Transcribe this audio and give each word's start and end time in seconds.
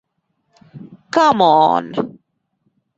Come 1.13 1.39
on! 1.41 1.85